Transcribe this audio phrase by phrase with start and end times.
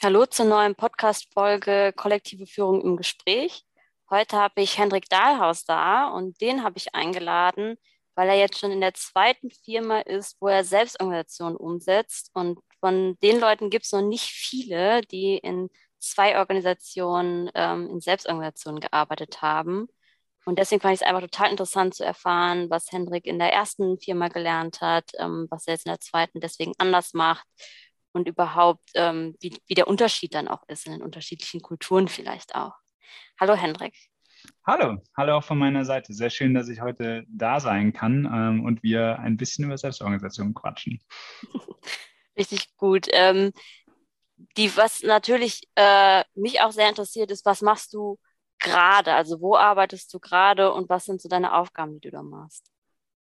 [0.00, 3.64] Hallo zur neuen Podcast-Folge Kollektive Führung im Gespräch.
[4.08, 7.76] Heute habe ich Hendrik Dahlhaus da und den habe ich eingeladen,
[8.14, 12.30] weil er jetzt schon in der zweiten Firma ist, wo er Selbstorganisation umsetzt.
[12.32, 15.68] Und von den Leuten gibt es noch nicht viele, die in
[15.98, 19.88] zwei Organisationen ähm, in Selbstorganisation gearbeitet haben.
[20.44, 23.98] Und deswegen fand ich es einfach total interessant zu erfahren, was Hendrik in der ersten
[23.98, 27.44] Firma gelernt hat, ähm, was er jetzt in der zweiten deswegen anders macht
[28.12, 32.54] und überhaupt, ähm, wie, wie der Unterschied dann auch ist in den unterschiedlichen Kulturen vielleicht
[32.54, 32.74] auch.
[33.40, 33.94] Hallo Hendrik.
[34.66, 36.12] Hallo, hallo auch von meiner Seite.
[36.12, 40.54] Sehr schön, dass ich heute da sein kann ähm, und wir ein bisschen über Selbstorganisation
[40.54, 41.02] quatschen.
[42.36, 43.06] Richtig gut.
[43.12, 43.52] Ähm,
[44.56, 48.18] die, was natürlich äh, mich auch sehr interessiert, ist, was machst du
[48.58, 49.14] gerade?
[49.14, 52.70] Also wo arbeitest du gerade und was sind so deine Aufgaben, die du da machst?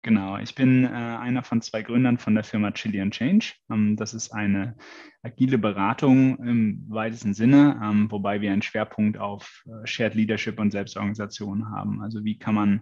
[0.05, 3.53] Genau, ich bin äh, einer von zwei Gründern von der Firma Chilean Change.
[3.71, 4.75] Ähm, das ist eine
[5.21, 10.71] agile Beratung im weitesten Sinne, ähm, wobei wir einen Schwerpunkt auf äh, Shared Leadership und
[10.71, 12.01] Selbstorganisation haben.
[12.01, 12.81] Also wie kann man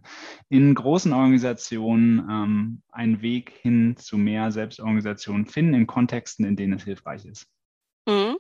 [0.50, 6.74] in großen Organisationen ähm, einen Weg hin zu mehr Selbstorganisation finden in Kontexten, in denen
[6.74, 7.46] es hilfreich ist.
[8.08, 8.38] Mhm.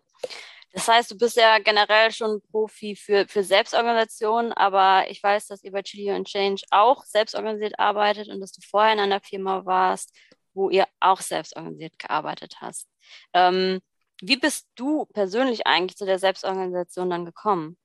[0.73, 5.63] Das heißt, du bist ja generell schon Profi für, für Selbstorganisation, aber ich weiß, dass
[5.63, 9.65] ihr bei Chili and Change auch selbstorganisiert arbeitet und dass du vorher in einer Firma
[9.65, 10.17] warst,
[10.53, 12.87] wo ihr auch selbstorganisiert gearbeitet hast.
[13.33, 13.79] Ähm,
[14.21, 17.77] wie bist du persönlich eigentlich zu der Selbstorganisation dann gekommen?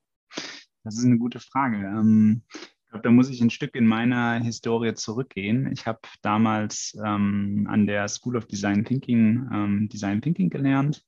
[0.83, 1.77] Das ist eine gute Frage.
[1.77, 5.69] Ähm, ich glaube, da muss ich ein Stück in meiner Historie zurückgehen.
[5.73, 11.03] Ich habe damals ähm, an der School of Design Thinking ähm, Design Thinking gelernt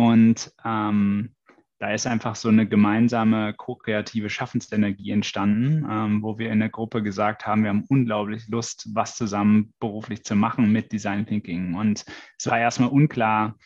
[0.00, 1.34] und ähm,
[1.78, 7.02] da ist einfach so eine gemeinsame ko-kreative Schaffensenergie entstanden, ähm, wo wir in der Gruppe
[7.02, 11.74] gesagt haben, wir haben unglaublich Lust, was zusammen beruflich zu machen mit Design Thinking.
[11.74, 12.06] Und
[12.38, 13.56] es war erstmal unklar,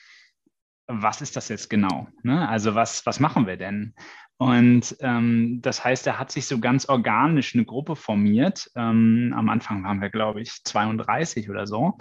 [0.87, 2.09] was ist das jetzt genau?
[2.23, 2.49] Ne?
[2.49, 3.95] Also was, was machen wir denn?
[4.37, 8.69] Und ähm, das heißt, er hat sich so ganz organisch eine Gruppe formiert.
[8.75, 11.97] Ähm, am Anfang waren wir, glaube ich, 32 oder so.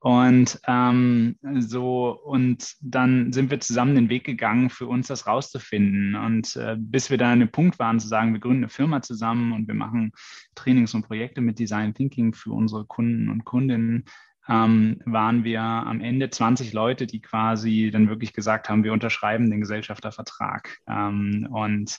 [0.00, 6.14] Und ähm, so, und dann sind wir zusammen den Weg gegangen, für uns das rauszufinden.
[6.14, 9.02] Und äh, bis wir dann an dem Punkt waren, zu sagen, wir gründen eine Firma
[9.02, 10.12] zusammen und wir machen
[10.54, 14.06] Trainings und Projekte mit Design Thinking für unsere Kunden und Kundinnen,
[14.48, 19.50] ähm, waren wir am Ende 20 Leute, die quasi dann wirklich gesagt haben, wir unterschreiben
[19.50, 20.78] den Gesellschaftervertrag.
[20.86, 21.98] Ähm, und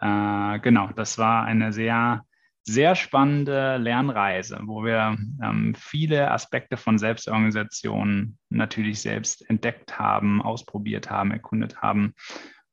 [0.00, 2.24] äh, genau, das war eine sehr,
[2.64, 11.10] sehr spannende Lernreise, wo wir ähm, viele Aspekte von Selbstorganisation natürlich selbst entdeckt haben, ausprobiert
[11.10, 12.14] haben, erkundet haben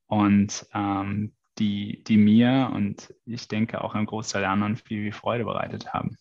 [0.07, 5.11] und ähm, die, die mir und ich denke auch ein Großteil der anderen viel, viel
[5.13, 6.17] Freude bereitet haben.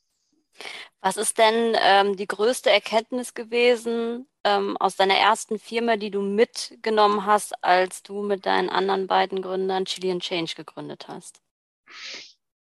[1.00, 6.22] Was ist denn ähm, die größte Erkenntnis gewesen ähm, aus deiner ersten Firma, die du
[6.22, 11.42] mitgenommen hast, als du mit deinen anderen beiden Gründern Chilean Change gegründet hast?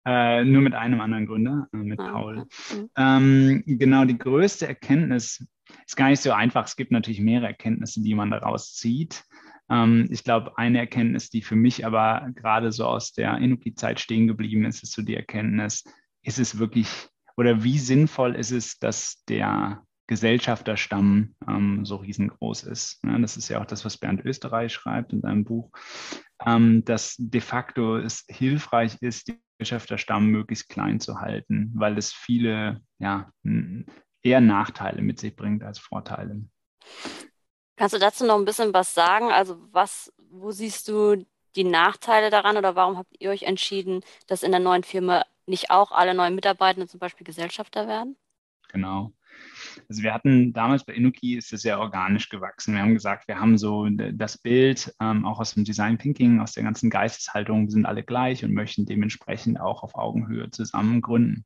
[0.06, 2.38] Äh, nur mit einem anderen Gründer, äh, mit ah, Paul.
[2.40, 2.76] Okay.
[2.76, 2.90] Mhm.
[2.96, 5.46] Ähm, genau, die größte Erkenntnis
[5.86, 6.66] ist gar nicht so einfach.
[6.66, 9.24] Es gibt natürlich mehrere Erkenntnisse, die man daraus zieht.
[9.70, 14.26] Ähm, ich glaube, eine Erkenntnis, die für mich aber gerade so aus der Inuki-Zeit stehen
[14.26, 15.84] geblieben ist, ist so die Erkenntnis,
[16.22, 23.02] ist es wirklich oder wie sinnvoll ist es, dass der Gesellschafterstamm ähm, so riesengroß ist.
[23.04, 23.20] Ne?
[23.20, 25.70] Das ist ja auch das, was Bernd Österreich schreibt in seinem Buch,
[26.44, 32.12] ähm, dass de facto es hilfreich ist, den Gesellschafterstamm möglichst klein zu halten, weil es
[32.12, 33.30] viele, ja,
[34.22, 36.42] eher Nachteile mit sich bringt als Vorteile.
[37.76, 39.32] Kannst du dazu noch ein bisschen was sagen?
[39.32, 41.24] Also was, wo siehst du
[41.56, 45.70] die Nachteile daran oder warum habt ihr euch entschieden, das in der neuen Firma nicht
[45.70, 48.16] auch alle neuen Mitarbeitenden zum Beispiel Gesellschafter werden?
[48.68, 49.12] Genau.
[49.88, 52.74] Also wir hatten damals bei Inuki ist es sehr organisch gewachsen.
[52.74, 56.52] Wir haben gesagt, wir haben so das Bild ähm, auch aus dem Design Thinking, aus
[56.52, 61.44] der ganzen Geisteshaltung, wir sind alle gleich und möchten dementsprechend auch auf Augenhöhe zusammen gründen.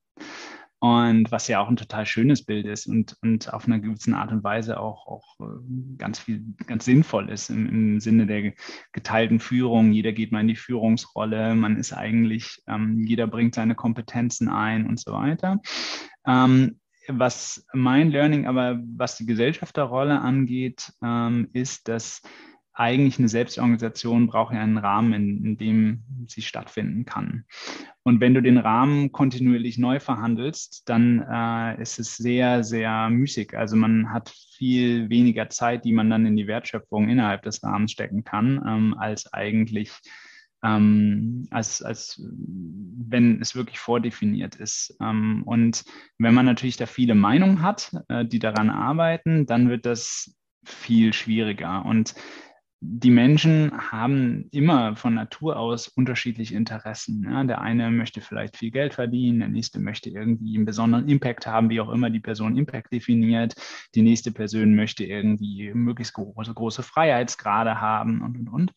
[0.81, 4.31] Und was ja auch ein total schönes Bild ist und, und auf einer gewissen Art
[4.31, 8.53] und Weise auch, auch äh, ganz viel, ganz sinnvoll ist im, im Sinne der
[8.93, 9.91] geteilten Führung.
[9.91, 14.87] Jeder geht mal in die Führungsrolle, man ist eigentlich, ähm, jeder bringt seine Kompetenzen ein
[14.87, 15.61] und so weiter.
[16.25, 22.23] Ähm, was mein Learning aber, was die Gesellschafterrolle angeht, ähm, ist, dass
[22.79, 27.45] eigentlich eine Selbstorganisation braucht ja einen Rahmen, in, in, dem sie stattfinden kann.
[28.05, 33.57] Und wenn du den Rahmen kontinuierlich neu verhandelst, dann äh, ist es sehr, sehr müßig.
[33.59, 37.91] Also man hat viel weniger Zeit, die man dann in die Wertschöpfung innerhalb des Rahmens
[37.91, 39.93] stecken kann, ähm, als eigentlich
[40.63, 44.97] ähm, als, als wenn es wirklich vordefiniert ist.
[45.01, 45.85] Ähm, und
[46.19, 51.13] wenn man natürlich da viele Meinungen hat, äh, die daran arbeiten, dann wird das viel
[51.13, 51.85] schwieriger.
[51.85, 52.15] Und
[52.81, 57.25] die Menschen haben immer von Natur aus unterschiedliche Interessen.
[57.25, 61.47] Ja, der eine möchte vielleicht viel Geld verdienen, der nächste möchte irgendwie einen besonderen Impact
[61.47, 63.55] haben, wie auch immer die Person Impact definiert.
[63.97, 68.73] Die nächste Person möchte irgendwie möglichst große, große Freiheitsgrade haben und, und, und.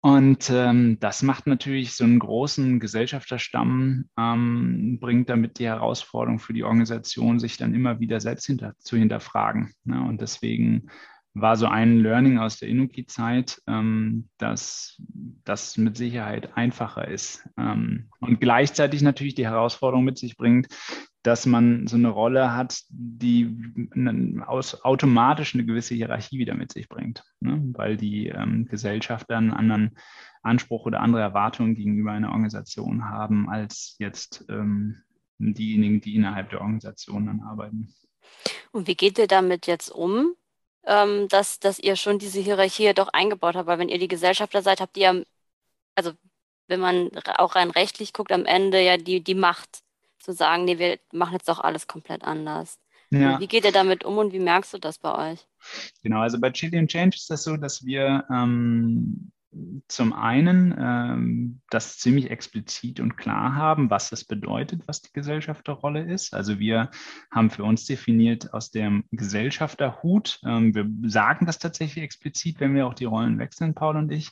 [0.00, 6.52] Und ähm, das macht natürlich so einen großen Gesellschafterstamm, ähm, bringt damit die Herausforderung für
[6.52, 9.72] die Organisation, sich dann immer wieder selbst hinter, zu hinterfragen.
[9.84, 10.02] Ne?
[10.02, 10.90] Und deswegen
[11.34, 15.02] war so ein Learning aus der Inuki-Zeit, ähm, dass
[15.44, 20.68] das mit Sicherheit einfacher ist ähm, und gleichzeitig natürlich die Herausforderung mit sich bringt,
[21.24, 23.56] dass man so eine Rolle hat, die
[24.46, 27.60] aus, automatisch eine gewisse Hierarchie wieder mit sich bringt, ne?
[27.72, 29.96] weil die ähm, Gesellschafter einen anderen
[30.42, 35.02] Anspruch oder andere Erwartungen gegenüber einer Organisation haben, als jetzt ähm,
[35.38, 37.92] diejenigen, die innerhalb der Organisation dann arbeiten.
[38.70, 40.34] Und wie geht ihr damit jetzt um?
[40.86, 44.62] Ähm, dass, dass ihr schon diese Hierarchie doch eingebaut habt, weil wenn ihr die Gesellschafter
[44.62, 45.22] seid, habt ihr ja,
[45.94, 46.12] also
[46.66, 49.82] wenn man auch rein rechtlich guckt, am Ende ja die, die Macht
[50.18, 52.78] zu sagen, nee, wir machen jetzt doch alles komplett anders.
[53.10, 53.38] Ja.
[53.38, 55.46] Wie geht ihr damit um und wie merkst du das bei euch?
[56.02, 59.30] Genau, also bei Chilean Change ist das so, dass wir ähm,
[59.88, 66.02] zum einen ähm, das ziemlich explizit und klar haben, was das bedeutet, was die Gesellschafterrolle
[66.02, 66.34] ist.
[66.34, 66.90] Also wir
[67.30, 72.86] haben für uns definiert aus dem Gesellschafterhut, ähm, wir sagen das tatsächlich explizit, wenn wir
[72.86, 74.30] auch die Rollen wechseln, Paul und ich,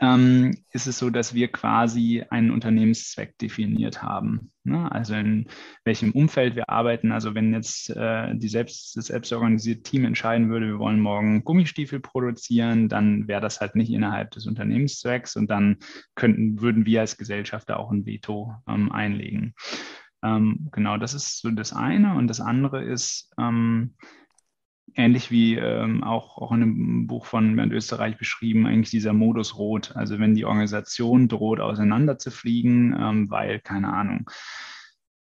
[0.00, 4.50] ähm, ist es so, dass wir quasi einen Unternehmenszweck definiert haben.
[4.64, 4.90] Ne?
[4.90, 5.46] Also in
[5.84, 7.12] welchem Umfeld wir arbeiten.
[7.12, 12.00] Also wenn jetzt äh, die selbst, das selbstorganisierte Team entscheiden würde, wir wollen morgen Gummistiefel
[12.00, 15.76] produzieren, dann wäre das halt nicht innerhalb des Unternehmenszwecks und dann
[16.14, 19.54] könnten, würden wir als Gesellschafter auch ein Veto ähm, einlegen.
[20.22, 22.14] Ähm, genau, das ist so das eine.
[22.14, 23.94] Und das andere ist, ähm,
[24.94, 29.56] ähnlich wie ähm, auch, auch in einem Buch von Bernd Österreich beschrieben, eigentlich dieser Modus
[29.56, 29.96] Rot.
[29.96, 34.30] Also wenn die Organisation droht, auseinanderzufliegen, ähm, weil, keine Ahnung,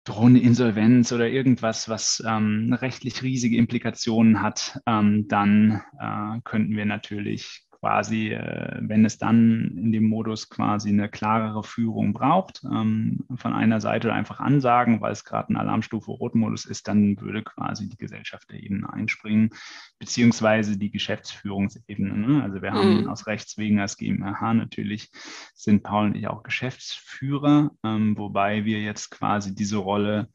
[0.05, 6.87] drohende Insolvenz oder irgendwas, was ähm, rechtlich riesige Implikationen hat, ähm, dann äh, könnten wir
[6.87, 13.25] natürlich quasi, äh, wenn es dann in dem Modus quasi eine klarere Führung braucht, ähm,
[13.37, 17.88] von einer Seite einfach ansagen, weil es gerade ein Alarmstufe Rotmodus ist, dann würde quasi
[17.88, 19.50] die Gesellschafterebene einspringen,
[19.99, 22.17] beziehungsweise die Geschäftsführungsebene.
[22.17, 22.43] Ne?
[22.43, 22.76] Also wir mhm.
[22.76, 25.11] haben aus Rechts wegen als GmbH natürlich
[25.55, 30.28] sind Paul und ich auch Geschäftsführer, ähm, wobei wir jetzt quasi diese Rolle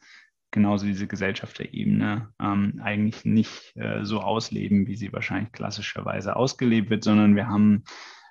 [0.52, 7.04] genauso diese Gesellschafterebene ähm, eigentlich nicht äh, so ausleben, wie sie wahrscheinlich klassischerweise ausgelebt wird,
[7.04, 7.84] sondern wir haben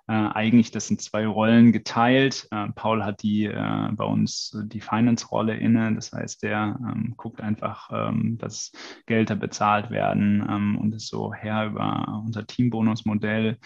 [0.07, 2.49] äh, eigentlich das in zwei Rollen geteilt.
[2.51, 7.41] Äh, Paul hat die äh, bei uns die Finance-Rolle inne, das heißt, der ähm, guckt
[7.41, 8.73] einfach, ähm, dass
[9.07, 13.59] Gelder bezahlt werden ähm, und ist so her über unser Teambonusmodell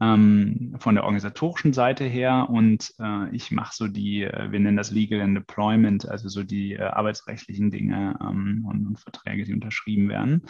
[0.00, 4.76] ähm, von der organisatorischen Seite her und äh, ich mache so die, äh, wir nennen
[4.76, 9.52] das Legal and Deployment, also so die äh, arbeitsrechtlichen Dinge ähm, und, und, Verträge, die
[9.52, 10.42] unterschrieben werden.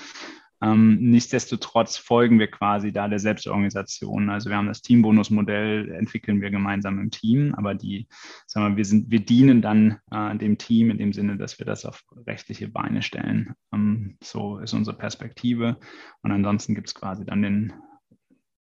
[0.63, 4.29] Ähm, nichtsdestotrotz folgen wir quasi da der Selbstorganisation.
[4.29, 8.09] Also wir haben das Teambonusmodell, entwickeln wir gemeinsam im Team, aber die,
[8.47, 11.67] sagen wir, wir sind, wir dienen dann äh, dem Team in dem Sinne, dass wir
[11.67, 13.55] das auf rechtliche Beine stellen.
[13.73, 15.79] Ähm, so ist unsere Perspektive.
[16.23, 17.73] Und ansonsten gibt es quasi dann den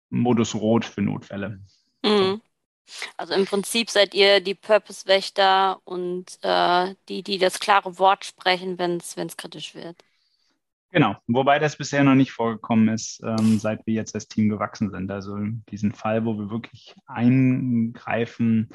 [0.09, 1.59] Modus Rot für Notfälle.
[2.03, 2.41] Mhm.
[3.17, 8.79] Also im Prinzip seid ihr die Purpose-Wächter und äh, die, die das klare Wort sprechen,
[8.79, 10.03] wenn es kritisch wird.
[10.91, 14.89] Genau, wobei das bisher noch nicht vorgekommen ist, ähm, seit wir jetzt als Team gewachsen
[14.89, 15.11] sind.
[15.11, 15.37] Also
[15.69, 18.69] diesen Fall, wo wir wirklich eingreifen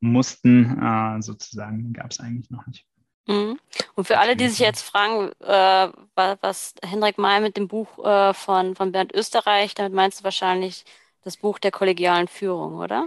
[0.00, 2.84] mussten, äh, sozusagen, gab es eigentlich noch nicht.
[3.26, 3.58] Mhm.
[3.94, 8.32] Und für alle, die sich jetzt fragen, äh, was Hendrik May mit dem Buch äh,
[8.34, 10.84] von, von Bernd Österreich, damit meinst du wahrscheinlich
[11.22, 13.06] das Buch der kollegialen Führung, oder?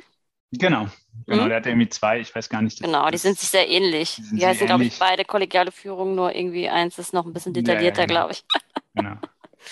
[0.51, 0.87] Genau,
[1.25, 1.43] genau.
[1.43, 1.49] Mhm.
[1.49, 2.81] Der hat irgendwie zwei, ich weiß gar nicht.
[2.81, 4.15] genau, die sind sich sehr ähnlich.
[4.15, 7.53] Die, die heißen, glaube ich, beide kollegiale Führung, nur irgendwie eins ist noch ein bisschen
[7.53, 8.19] detaillierter, ja, ja, genau.
[8.19, 8.43] glaube ich.
[8.95, 9.15] Genau.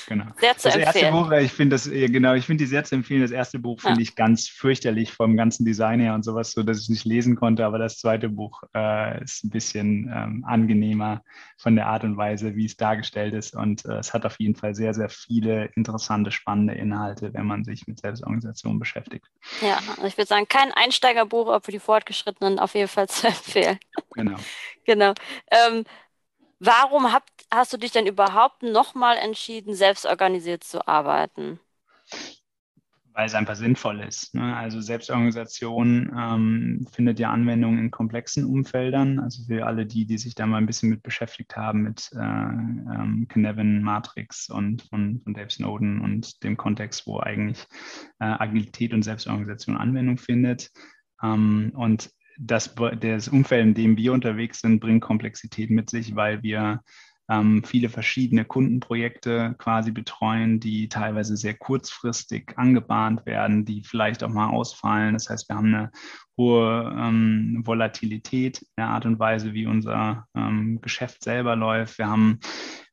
[0.08, 0.26] Genau.
[0.40, 1.06] Sehr zu das empfehlen.
[1.06, 3.22] erste Buch, ich finde das, genau, ich finde die sehr zu empfehlen.
[3.22, 4.04] Das erste Buch finde ja.
[4.04, 7.66] ich ganz fürchterlich vom ganzen Design her und sowas, so dass ich nicht lesen konnte.
[7.66, 11.22] Aber das zweite Buch äh, ist ein bisschen ähm, angenehmer
[11.58, 13.56] von der Art und Weise, wie es dargestellt ist.
[13.56, 17.64] Und äh, es hat auf jeden Fall sehr, sehr viele interessante, spannende Inhalte, wenn man
[17.64, 19.26] sich mit Selbstorganisation beschäftigt.
[19.62, 23.80] Ja, ich würde sagen, kein Einsteigerbuch, aber für die Fortgeschrittenen auf jeden Fall zu empfehlen.
[24.14, 24.38] Genau.
[24.86, 25.14] genau.
[25.52, 25.84] Ähm,
[26.60, 31.60] Warum habt, hast du dich denn überhaupt nochmal entschieden, selbstorganisiert zu arbeiten?
[33.18, 34.36] weil es einfach sinnvoll ist.
[34.36, 34.56] Ne?
[34.56, 39.18] Also Selbstorganisation ähm, findet ja Anwendung in komplexen Umfeldern.
[39.18, 42.20] Also für alle die, die sich da mal ein bisschen mit beschäftigt haben, mit äh,
[42.20, 47.66] ähm, Cynefin, Matrix und von, von Dave Snowden und dem Kontext, wo eigentlich
[48.20, 50.70] äh, Agilität und Selbstorganisation Anwendung findet.
[51.24, 56.44] Ähm, und das, das Umfeld, in dem wir unterwegs sind, bringt Komplexität mit sich, weil
[56.44, 56.82] wir
[57.30, 64.30] ähm, viele verschiedene Kundenprojekte quasi betreuen, die teilweise sehr kurzfristig angebahnt werden, die vielleicht auch
[64.30, 65.14] mal ausfallen.
[65.14, 65.92] Das heißt, wir haben eine
[66.38, 71.98] hohe ähm, Volatilität in der Art und Weise, wie unser ähm, Geschäft selber läuft.
[71.98, 72.40] Wir haben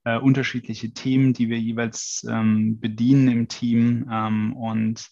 [0.05, 5.11] äh, unterschiedliche Themen, die wir jeweils ähm, bedienen im Team ähm, und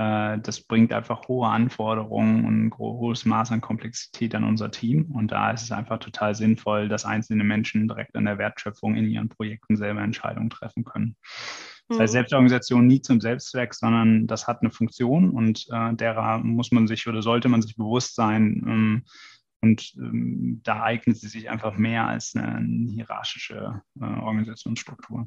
[0.00, 5.10] das bringt einfach hohe Anforderungen und ein hohes Maß an Komplexität an unser Team.
[5.12, 9.08] Und da ist es einfach total sinnvoll, dass einzelne Menschen direkt an der Wertschöpfung in
[9.08, 11.16] ihren Projekten selber Entscheidungen treffen können.
[11.88, 12.18] Das heißt, mhm.
[12.18, 17.06] Selbstorganisation nie zum Selbstzweck, sondern das hat eine Funktion und äh, derer muss man sich
[17.08, 18.62] oder sollte man sich bewusst sein.
[18.66, 19.04] Ähm,
[19.60, 25.26] und ähm, da eignet sie sich einfach mehr als eine, eine hierarchische äh, Organisationsstruktur.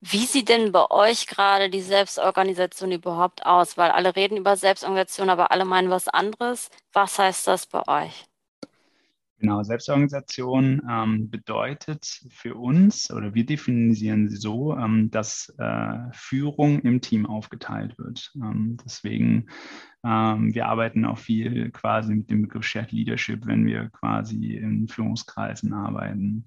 [0.00, 3.76] Wie sieht denn bei euch gerade die Selbstorganisation überhaupt aus?
[3.76, 6.70] Weil alle reden über Selbstorganisation, aber alle meinen was anderes.
[6.92, 8.26] Was heißt das bei euch?
[9.38, 16.80] Genau, Selbstorganisation ähm, bedeutet für uns, oder wir definieren sie so, ähm, dass äh, Führung
[16.80, 18.32] im Team aufgeteilt wird.
[18.36, 19.48] Ähm, deswegen,
[20.04, 24.88] ähm, wir arbeiten auch viel quasi mit dem Begriff Shared Leadership, wenn wir quasi in
[24.88, 26.46] Führungskreisen arbeiten.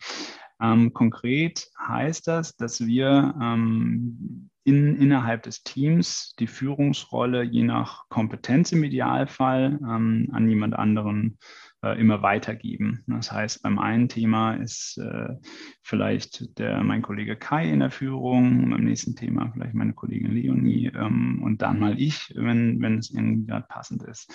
[0.62, 8.08] Ähm, konkret heißt das, dass wir ähm, in, innerhalb des Teams die Führungsrolle je nach
[8.10, 11.40] Kompetenz im Idealfall ähm, an jemand anderen
[11.82, 13.04] äh, immer weitergeben.
[13.08, 15.36] Das heißt, beim einen Thema ist äh,
[15.82, 20.92] vielleicht der, mein Kollege Kai in der Führung, beim nächsten Thema vielleicht meine Kollegin Leonie
[20.94, 24.32] ähm, und dann mal ich, wenn, wenn es irgendwie gerade passend ist.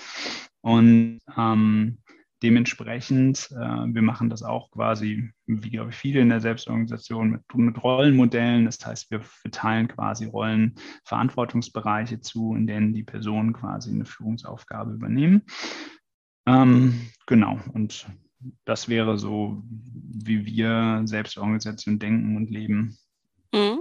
[0.63, 1.99] Und ähm,
[2.45, 7.41] Dementsprechend, äh, wir machen das auch quasi, wie glaube ich viele in der Selbstorganisation, mit,
[7.55, 8.67] mit Rollenmodellen.
[8.67, 15.45] Das heißt, wir verteilen quasi Rollenverantwortungsbereiche zu, in denen die Personen quasi eine Führungsaufgabe übernehmen.
[16.45, 18.07] Ähm, genau, und
[18.67, 22.99] das wäre so, wie wir Selbstorganisation denken und leben.
[23.55, 23.81] Mhm.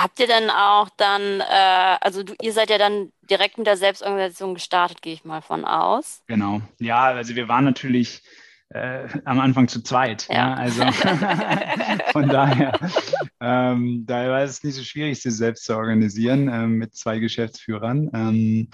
[0.00, 3.76] Habt ihr dann auch dann, äh, also du, ihr seid ja dann direkt mit der
[3.76, 6.22] Selbstorganisation gestartet, gehe ich mal von aus.
[6.28, 6.60] Genau.
[6.78, 8.22] Ja, also wir waren natürlich
[8.70, 10.28] äh, am Anfang zu zweit.
[10.28, 10.34] Ja.
[10.34, 10.82] ja also
[12.12, 12.78] von daher,
[13.40, 18.10] ähm, daher war es nicht so schwierig, sich selbst zu organisieren äh, mit zwei Geschäftsführern.
[18.14, 18.68] Ähm,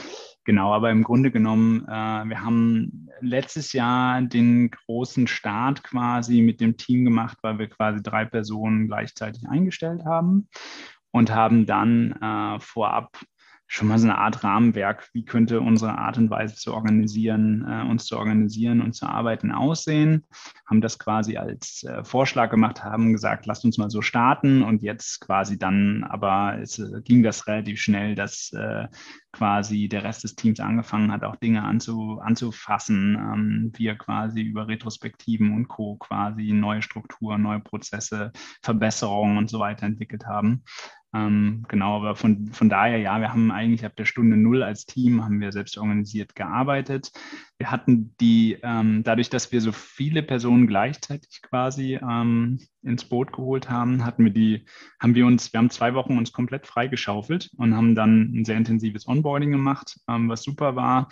[0.44, 6.60] genau, aber im Grunde genommen, äh, wir haben letztes Jahr den großen Start quasi mit
[6.60, 10.48] dem Team gemacht, weil wir quasi drei Personen gleichzeitig eingestellt haben
[11.14, 13.16] und haben dann äh, vorab
[13.66, 17.88] schon mal so eine Art Rahmenwerk, wie könnte unsere Art und Weise zu organisieren, äh,
[17.88, 20.26] uns zu organisieren und zu arbeiten aussehen,
[20.66, 24.82] haben das quasi als äh, Vorschlag gemacht, haben gesagt, lasst uns mal so starten und
[24.82, 28.88] jetzt quasi dann, aber es äh, ging das relativ schnell, dass äh,
[29.32, 34.68] quasi der Rest des Teams angefangen hat, auch Dinge anzu, anzufassen, ähm, wir quasi über
[34.68, 35.96] Retrospektiven und Co.
[35.96, 38.30] quasi neue Strukturen, neue Prozesse,
[38.62, 40.62] Verbesserungen und so weiter entwickelt haben.
[41.14, 44.84] Ähm, genau, aber von, von daher, ja, wir haben eigentlich ab der Stunde Null als
[44.84, 47.12] Team, haben wir selbst organisiert gearbeitet.
[47.56, 53.32] Wir hatten die, ähm, dadurch, dass wir so viele Personen gleichzeitig quasi ähm, ins Boot
[53.32, 54.64] geholt haben, hatten wir die,
[55.00, 58.56] haben wir uns, wir haben zwei Wochen uns komplett freigeschaufelt und haben dann ein sehr
[58.56, 61.08] intensives Onboarding gemacht, ähm, was super war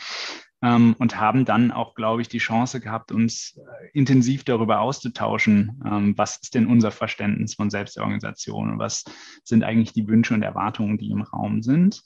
[0.63, 5.83] ähm, und haben dann auch, glaube ich, die Chance gehabt, uns äh, intensiv darüber auszutauschen,
[5.85, 9.05] ähm, was ist denn unser Verständnis von Selbstorganisation und was
[9.45, 12.03] sind eigentlich die Wünsche und Erwartungen, die im Raum sind.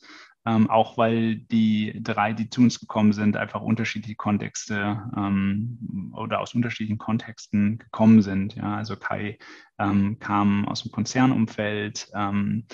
[0.46, 6.38] Ähm, auch weil die drei, die zu uns gekommen sind, einfach unterschiedliche Kontexte ähm, oder
[6.38, 8.54] aus unterschiedlichen Kontexten gekommen sind.
[8.54, 9.38] Ja, also Kai
[9.80, 12.66] ähm, kam aus dem Konzernumfeld, ähm,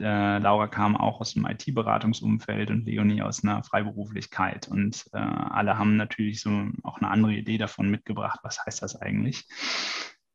[0.00, 4.68] äh, Laura kam auch aus dem IT-Beratungsumfeld und Leonie aus einer Freiberuflichkeit.
[4.68, 6.50] Und äh, alle haben natürlich so
[6.82, 9.46] auch eine andere Idee davon mitgebracht, was heißt das eigentlich.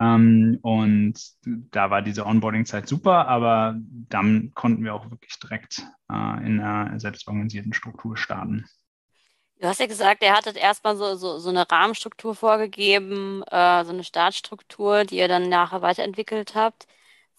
[0.02, 6.46] Ähm, und da war diese Onboarding-Zeit super, aber dann konnten wir auch wirklich direkt äh,
[6.46, 8.66] in einer selbstorganisierten Struktur starten.
[9.60, 13.92] Du hast ja gesagt, ihr hattet erstmal so, so, so eine Rahmenstruktur vorgegeben, äh, so
[13.92, 16.88] eine Startstruktur, die ihr dann nachher weiterentwickelt habt.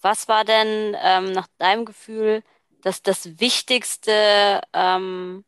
[0.01, 2.43] Was war denn ähm, nach deinem Gefühl
[2.81, 5.45] das, das Wichtigste ähm,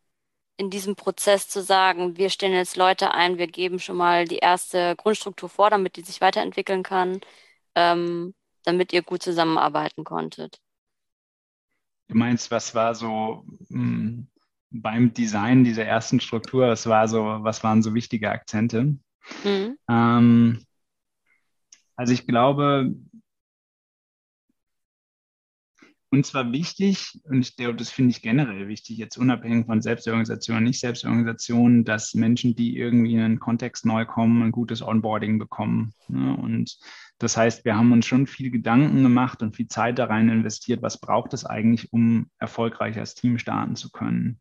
[0.58, 4.38] in diesem Prozess zu sagen, wir stellen jetzt Leute ein, wir geben schon mal die
[4.38, 7.22] erste Grundstruktur vor, damit die sich weiterentwickeln kann,
[7.76, 10.60] ähm, damit ihr gut zusammenarbeiten konntet?
[12.08, 14.28] Du meinst, was war so mh, hm,
[14.70, 18.98] beim Design dieser ersten Struktur, was war so, was waren so wichtige Akzente?
[19.44, 19.78] Mhm.
[19.90, 20.66] Ähm,
[21.96, 22.94] also ich glaube,
[26.14, 30.64] und zwar wichtig, und ich glaube, das finde ich generell wichtig, jetzt unabhängig von Selbstorganisation,
[30.64, 35.96] nicht Selbstorganisation, dass Menschen, die irgendwie in einen Kontext neu kommen, ein gutes Onboarding bekommen.
[36.08, 36.38] Ne?
[36.38, 36.78] Und
[37.18, 40.84] das heißt, wir haben uns schon viel Gedanken gemacht und viel Zeit da rein investiert,
[40.84, 44.40] was braucht es eigentlich, um erfolgreich als Team starten zu können.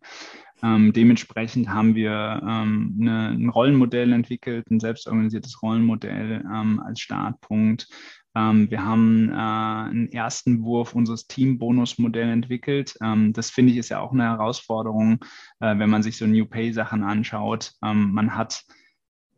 [0.62, 7.88] Ähm, dementsprechend haben wir ähm, eine, ein Rollenmodell entwickelt, ein selbstorganisiertes Rollenmodell ähm, als Startpunkt,
[8.34, 12.96] ähm, wir haben äh, einen ersten Wurf unseres Team-Bonus-Modell entwickelt.
[13.02, 15.20] Ähm, das finde ich ist ja auch eine Herausforderung,
[15.60, 17.72] äh, wenn man sich so New Pay-Sachen anschaut.
[17.82, 18.64] Ähm, man hat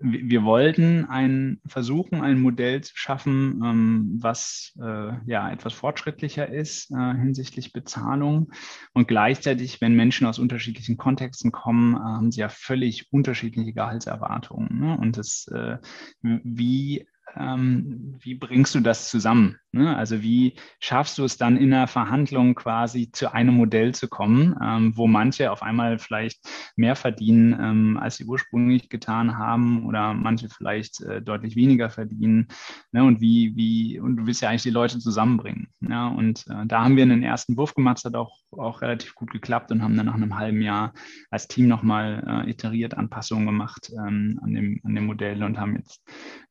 [0.00, 6.90] wir wollten ein, versuchen, ein Modell zu schaffen, ähm, was äh, ja etwas fortschrittlicher ist
[6.90, 8.52] äh, hinsichtlich Bezahlung.
[8.92, 14.78] Und gleichzeitig, wenn Menschen aus unterschiedlichen Kontexten kommen, äh, haben sie ja völlig unterschiedliche Gehaltserwartungen.
[14.78, 14.98] Ne?
[14.98, 15.78] Und das, äh,
[16.20, 19.58] wie ähm, wie bringst du das zusammen?
[19.72, 19.96] Ne?
[19.96, 24.54] Also wie schaffst du es dann in einer Verhandlung quasi zu einem Modell zu kommen,
[24.62, 26.40] ähm, wo manche auf einmal vielleicht
[26.76, 32.46] mehr verdienen, ähm, als sie ursprünglich getan haben oder manche vielleicht äh, deutlich weniger verdienen.
[32.92, 33.02] Ne?
[33.02, 35.68] Und wie, wie, und du willst ja eigentlich die Leute zusammenbringen.
[35.80, 36.06] Ja?
[36.06, 39.32] Und äh, da haben wir einen ersten Wurf gemacht, das hat auch, auch relativ gut
[39.32, 40.92] geklappt und haben dann nach einem halben Jahr
[41.30, 45.74] als Team nochmal äh, iteriert Anpassungen gemacht ähm, an, dem, an dem Modell und haben
[45.74, 46.00] jetzt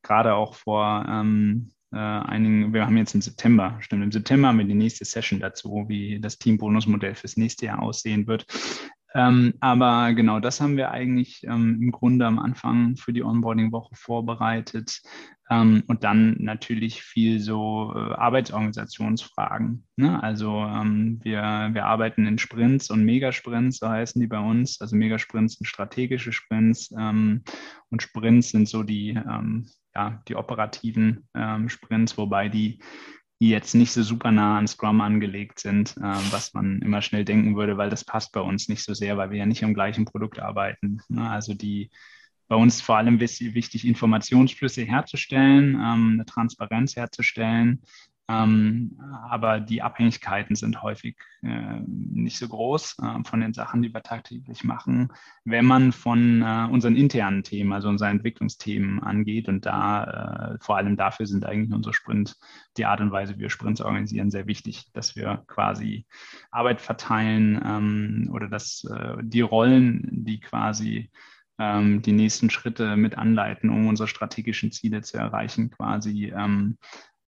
[0.01, 4.58] gerade auch vor ähm, äh, einigen, wir haben jetzt im September, stimmt, im September haben
[4.58, 8.46] wir die nächste Session dazu, wie das Team-Bonus-Modell fürs nächste Jahr aussehen wird.
[9.15, 13.96] Ähm, aber genau das haben wir eigentlich ähm, im Grunde am Anfang für die Onboarding-Woche
[13.96, 15.01] vorbereitet.
[15.51, 19.86] Ähm, und dann natürlich viel so äh, Arbeitsorganisationsfragen.
[19.98, 20.24] Ne?
[20.24, 24.82] Also ähm, wir, wir arbeiten in Sprints und Megasprints, so heißen die bei uns.
[24.82, 27.44] Also Megasprints sind strategische Sprints ähm,
[27.89, 31.27] und Sprints sind so die, ähm, ja, die operativen
[31.67, 32.79] Sprints, wobei die
[33.43, 37.25] die jetzt nicht so super nah an Scrum angelegt sind, äh, was man immer schnell
[37.25, 39.73] denken würde, weil das passt bei uns nicht so sehr, weil wir ja nicht am
[39.73, 41.01] gleichen Produkt arbeiten.
[41.09, 41.29] Ne?
[41.29, 41.91] Also die
[42.48, 47.81] bei uns vor allem wichtig, Informationsflüsse herzustellen, ähm, eine Transparenz herzustellen,
[48.29, 48.98] ähm,
[49.29, 54.01] aber die Abhängigkeiten sind häufig äh, nicht so groß äh, von den Sachen, die wir
[54.01, 55.12] tagtäglich machen,
[55.44, 59.50] wenn man von äh, unseren internen Themen, also unseren Entwicklungsthemen angeht.
[59.50, 62.38] Und da, äh, vor allem dafür sind eigentlich unsere Sprint,
[62.77, 66.05] die Art und Weise, wie wir Sprints organisieren, sehr wichtig, dass wir quasi
[66.50, 71.12] Arbeit verteilen ähm, oder dass äh, die Rollen, die quasi
[71.59, 76.77] ähm, die nächsten Schritte mit anleiten, um unsere strategischen Ziele zu erreichen, quasi ähm,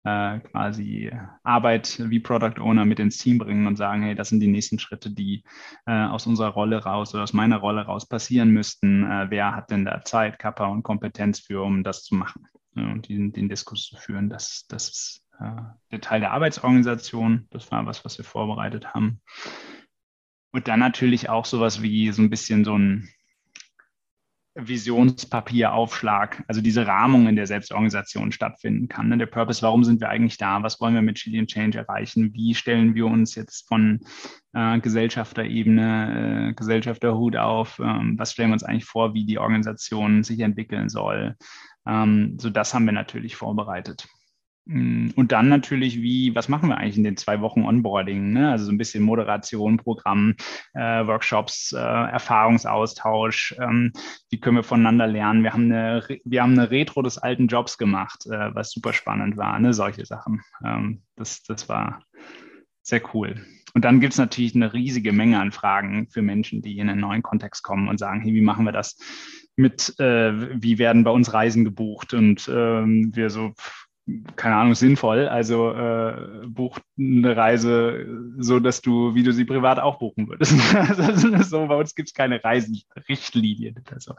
[0.03, 1.11] äh, quasi
[1.43, 4.79] Arbeit wie Product Owner mit ins Team bringen und sagen, hey, das sind die nächsten
[4.79, 5.43] Schritte, die
[5.85, 9.03] äh, aus unserer Rolle raus oder aus meiner Rolle raus passieren müssten.
[9.03, 13.09] Äh, wer hat denn da Zeit, Kappa und Kompetenz für, um das zu machen und
[13.09, 14.29] den, den Diskurs zu führen?
[14.29, 17.47] Das, das ist äh, der Teil der Arbeitsorganisation.
[17.49, 19.21] Das war was, was wir vorbereitet haben.
[20.51, 23.09] Und dann natürlich auch sowas wie so ein bisschen so ein
[24.55, 29.09] Visionspapieraufschlag, also diese Rahmung in der Selbstorganisation stattfinden kann.
[29.09, 29.17] Ne?
[29.17, 30.61] Der Purpose, warum sind wir eigentlich da?
[30.63, 32.33] Was wollen wir mit Chili Change erreichen?
[32.33, 33.99] Wie stellen wir uns jetzt von
[34.53, 37.79] äh, Gesellschafterebene, äh, Gesellschafterhut auf?
[37.79, 41.35] Ähm, was stellen wir uns eigentlich vor, wie die Organisation sich entwickeln soll?
[41.87, 44.07] Ähm, so das haben wir natürlich vorbereitet.
[44.69, 48.31] Mm, und dann natürlich, wie, was machen wir eigentlich in den zwei Wochen Onboarding?
[48.31, 48.51] Ne?
[48.51, 50.35] Also so ein bisschen Moderation, Programm,
[50.73, 53.55] äh, Workshops, äh, Erfahrungsaustausch.
[53.59, 53.91] Ähm,
[54.29, 55.41] wie können wir voneinander lernen?
[55.43, 59.37] Wir haben eine, wir haben eine Retro des alten Jobs gemacht, äh, was super spannend
[59.37, 59.73] war, ne?
[59.73, 60.41] solche Sachen.
[60.63, 62.03] Ähm, das, das war
[62.83, 63.43] sehr cool.
[63.73, 67.01] Und dann gibt es natürlich eine riesige Menge an Fragen für Menschen, die in einen
[67.01, 68.97] neuen Kontext kommen und sagen, hey, wie machen wir das
[69.55, 72.13] mit, äh, wie werden bei uns Reisen gebucht?
[72.13, 73.53] Und ähm, wir so,
[74.35, 75.27] keine Ahnung, sinnvoll.
[75.27, 78.05] Also äh, buch eine Reise
[78.37, 80.53] so, dass du, wie du sie privat auch buchen würdest.
[80.75, 84.13] also, so, bei uns gibt es keine Reisenrichtlinien oder so.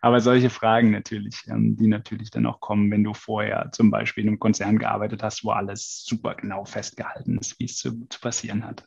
[0.00, 4.24] Aber solche Fragen natürlich, ähm, die natürlich dann auch kommen, wenn du vorher zum Beispiel
[4.24, 8.20] in einem Konzern gearbeitet hast, wo alles super genau festgehalten ist, wie es zu, zu
[8.20, 8.84] passieren hat.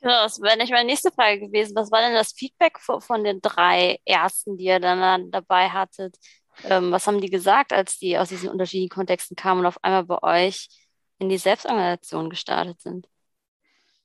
[0.00, 1.74] Genau, das wäre nicht meine nächste Frage gewesen.
[1.76, 6.18] Was war denn das Feedback von den drei Ersten, die ihr dann dabei hattet?
[6.64, 10.04] Ähm, was haben die gesagt, als die aus diesen unterschiedlichen Kontexten kamen und auf einmal
[10.04, 10.68] bei euch
[11.18, 13.08] in die Selbstorganisation gestartet sind?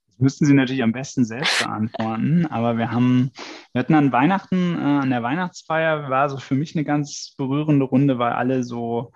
[0.08, 2.46] Das müssten Sie natürlich am besten selbst beantworten.
[2.50, 3.32] aber wir haben,
[3.74, 7.86] wir hatten an Weihnachten, äh, an der Weihnachtsfeier war so für mich eine ganz berührende
[7.86, 9.12] Runde, weil alle so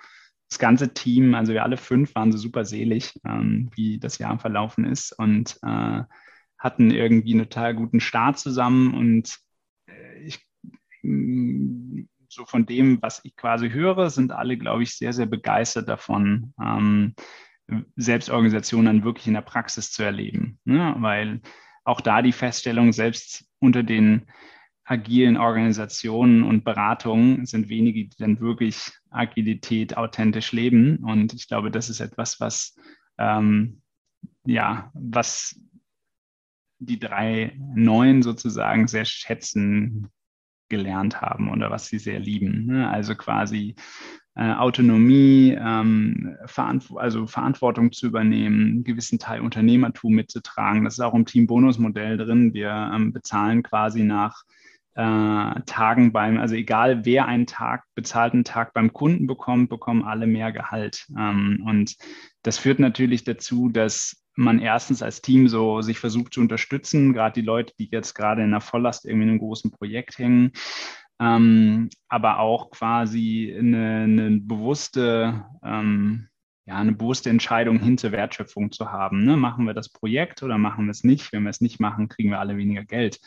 [0.50, 4.38] das ganze Team, also wir alle fünf waren so super selig, ähm, wie das Jahr
[4.40, 5.12] verlaufen ist.
[5.18, 6.04] Und äh,
[6.64, 9.38] hatten irgendwie einen total guten Start zusammen und
[9.86, 10.40] äh, ich
[12.34, 16.54] so von dem, was ich quasi höre, sind alle, glaube ich, sehr, sehr begeistert davon,
[16.62, 17.16] ähm,
[17.96, 20.60] Selbstorganisation dann wirklich in der Praxis zu erleben.
[20.66, 20.96] Ne?
[21.00, 21.42] Weil
[21.84, 24.28] auch da die Feststellung, selbst unter den
[24.86, 30.98] agilen Organisationen und Beratungen sind wenige, die dann wirklich Agilität authentisch leben.
[30.98, 32.76] Und ich glaube, das ist etwas, was
[33.18, 33.82] ähm,
[34.46, 35.60] ja, was
[36.80, 40.10] die drei Neuen sozusagen sehr schätzen
[40.74, 42.66] gelernt haben oder was sie sehr lieben.
[42.66, 42.90] Ne?
[42.90, 43.76] Also quasi
[44.36, 50.84] äh, Autonomie, ähm, Verantw also Verantwortung zu übernehmen, einen gewissen Teil Unternehmertum mitzutragen.
[50.84, 52.54] Das ist auch im Team-Bonus-Modell drin.
[52.54, 54.44] Wir ähm, bezahlen quasi nach
[54.96, 60.28] äh, Tagen beim, also egal wer einen Tag, bezahlten Tag beim Kunden bekommt, bekommen alle
[60.28, 61.08] mehr Gehalt.
[61.18, 61.96] Ähm, und
[62.44, 67.34] das führt natürlich dazu, dass man erstens als Team so sich versucht zu unterstützen, gerade
[67.34, 70.52] die Leute, die jetzt gerade in der Volllast irgendwie in einem großen Projekt hängen,
[71.20, 76.28] ähm, aber auch quasi eine, eine bewusste, ähm,
[76.66, 79.24] ja, eine bewusste Entscheidung hin zur Wertschöpfung zu haben.
[79.24, 79.38] Ne?
[79.38, 81.32] Machen wir das Projekt oder machen wir es nicht?
[81.34, 83.20] Wenn wir es nicht machen, kriegen wir alle weniger Geld,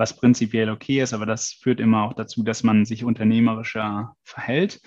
[0.00, 4.80] was prinzipiell okay ist, aber das führt immer auch dazu, dass man sich unternehmerischer verhält.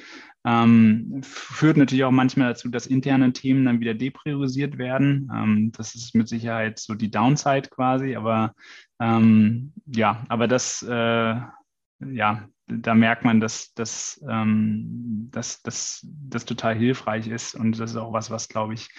[0.43, 5.31] Ähm, führt natürlich auch manchmal dazu, dass interne Themen dann wieder depriorisiert werden.
[5.33, 8.55] Ähm, das ist mit Sicherheit so die Downside quasi, aber
[8.99, 16.45] ähm, ja, aber das, äh, ja, da merkt man, dass, dass, ähm, dass, dass das
[16.45, 18.89] total hilfreich ist und das ist auch was, was, glaube ich,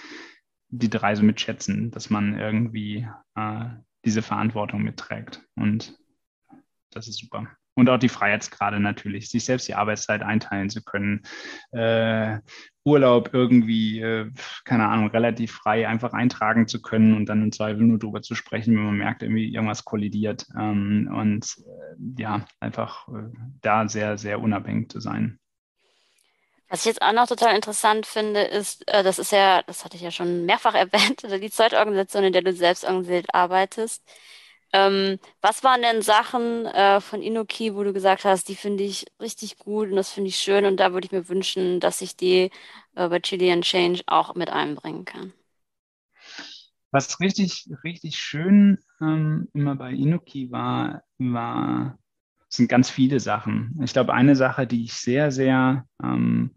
[0.68, 3.64] die drei so mitschätzen, dass man irgendwie äh,
[4.04, 5.98] diese Verantwortung mitträgt und
[6.94, 7.46] das ist super.
[7.74, 11.22] Und auch die Freiheitsgrade natürlich, sich selbst die Arbeitszeit einteilen zu können,
[11.72, 12.38] äh,
[12.84, 14.30] Urlaub irgendwie, äh,
[14.64, 18.34] keine Ahnung, relativ frei einfach eintragen zu können und dann im Zweifel nur darüber zu
[18.34, 20.46] sprechen, wenn man merkt, irgendwie irgendwas kollidiert.
[20.56, 25.40] Ähm, und äh, ja, einfach äh, da sehr, sehr unabhängig zu sein.
[26.68, 29.96] Was ich jetzt auch noch total interessant finde, ist, äh, das ist ja, das hatte
[29.96, 34.02] ich ja schon mehrfach erwähnt, die zweite Organisation, in der du selbst organisiert arbeitest,
[34.74, 39.06] ähm, was waren denn Sachen äh, von Inoki, wo du gesagt hast, die finde ich
[39.20, 42.16] richtig gut und das finde ich schön und da würde ich mir wünschen, dass ich
[42.16, 42.50] die
[42.96, 45.32] äh, bei Chilean Change auch mit einbringen kann?
[46.90, 51.96] Was richtig, richtig schön ähm, immer bei Inoki war, war,
[52.48, 53.80] sind ganz viele Sachen.
[53.84, 56.56] Ich glaube, eine Sache, die ich sehr, sehr ähm,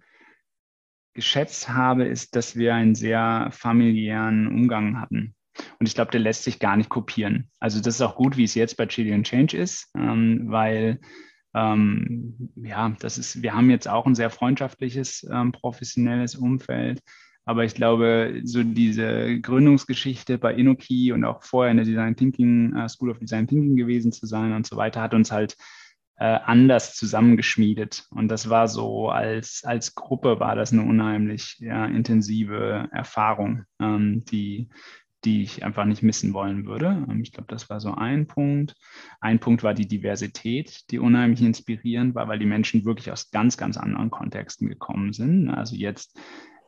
[1.14, 5.36] geschätzt habe, ist, dass wir einen sehr familiären Umgang hatten.
[5.80, 7.50] Und ich glaube, der lässt sich gar nicht kopieren.
[7.60, 11.00] Also das ist auch gut, wie es jetzt bei Chilean Change ist, ähm, weil
[11.56, 17.02] ähm, ja, das ist, wir haben jetzt auch ein sehr freundschaftliches, ähm, professionelles Umfeld.
[17.46, 22.76] Aber ich glaube, so diese Gründungsgeschichte bei Inoki und auch vorher in der Design Thinking,
[22.76, 25.56] uh, School of Design Thinking gewesen zu sein und so weiter, hat uns halt
[26.18, 28.06] äh, anders zusammengeschmiedet.
[28.12, 34.26] Und das war so, als, als Gruppe war das eine unheimlich ja, intensive Erfahrung, ähm,
[34.26, 34.70] die,
[35.26, 37.06] die ich einfach nicht missen wollen würde.
[37.10, 38.76] Ähm, ich glaube, das war so ein Punkt.
[39.20, 43.58] Ein Punkt war die Diversität, die unheimlich inspirierend war, weil die Menschen wirklich aus ganz,
[43.58, 45.50] ganz anderen Kontexten gekommen sind.
[45.50, 46.20] Also jetzt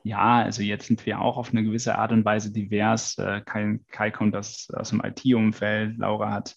[0.03, 3.17] ja, also jetzt sind wir auch auf eine gewisse Art und Weise divers.
[3.17, 6.55] Äh, Kai, Kai kommt aus, aus dem IT-Umfeld, Laura hat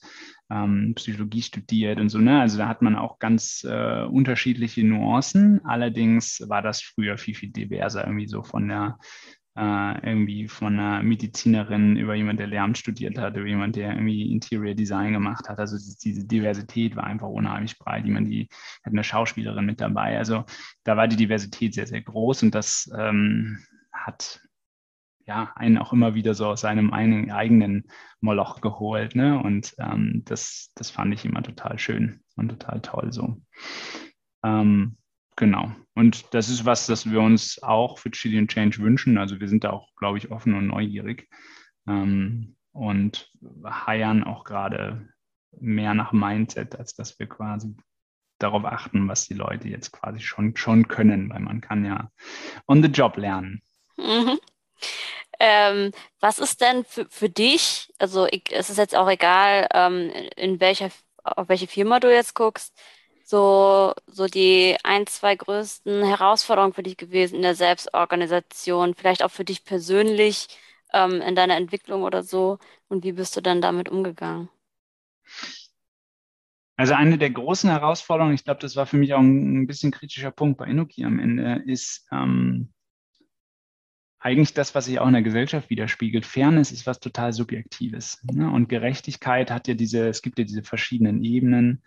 [0.51, 2.19] ähm, Psychologie studiert und so.
[2.19, 2.41] Ne?
[2.41, 5.65] Also da hat man auch ganz äh, unterschiedliche Nuancen.
[5.65, 8.99] Allerdings war das früher viel, viel diverser, irgendwie so von der
[9.57, 14.33] äh, irgendwie von einer Medizinerin über jemand, der Lärm studiert hat, über jemand, der irgendwie
[14.33, 15.59] Interior Design gemacht hat.
[15.59, 18.05] Also diese Diversität war einfach unheimlich breit.
[18.05, 18.49] Jemand, die
[18.85, 20.17] hat eine Schauspielerin mit dabei.
[20.17, 20.45] Also
[20.85, 23.59] da war die Diversität sehr, sehr groß und das ähm,
[23.93, 24.41] hat
[25.27, 27.85] ja, einen auch immer wieder so aus seinem eigenen
[28.21, 29.15] Moloch geholt.
[29.15, 29.41] Ne?
[29.41, 33.41] Und ähm, das, das fand ich immer total schön und total toll so.
[34.45, 34.97] Ähm,
[35.37, 35.73] Genau.
[35.95, 39.19] Und das ist was, das wir uns auch für Chilean Change wünschen.
[39.19, 41.29] Also wir sind da auch, glaube ich, offen und neugierig
[41.87, 43.31] ähm, und
[43.65, 45.09] heiern auch gerade
[45.59, 47.75] mehr nach Mindset, als dass wir quasi
[48.39, 52.11] darauf achten, was die Leute jetzt quasi schon, schon können, weil man kann ja
[52.67, 53.63] on the job lernen.
[53.97, 54.39] Mhm.
[55.39, 60.11] Ähm, was ist denn für, für dich, also ich, es ist jetzt auch egal, ähm,
[60.37, 60.91] in welcher,
[61.25, 62.77] auf welche Firma du jetzt guckst,
[63.33, 69.31] so, so die ein, zwei größten Herausforderungen für dich gewesen in der Selbstorganisation, vielleicht auch
[69.31, 70.49] für dich persönlich
[70.93, 72.59] ähm, in deiner Entwicklung oder so?
[72.89, 74.51] Und wie bist du dann damit umgegangen?
[76.77, 79.93] Also eine der großen Herausforderungen, ich glaube, das war für mich auch ein, ein bisschen
[79.93, 82.71] kritischer Punkt bei Inoki am Ende, ist ähm,
[84.19, 86.27] eigentlich das, was sich auch in der Gesellschaft widerspiegelt.
[86.27, 88.23] Fairness ist was total Subjektives.
[88.31, 88.51] Ne?
[88.51, 91.83] Und Gerechtigkeit hat ja diese, es gibt ja diese verschiedenen Ebenen.